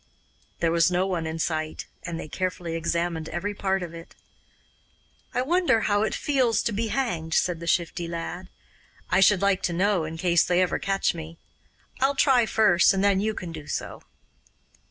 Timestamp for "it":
3.93-4.15, 6.01-6.15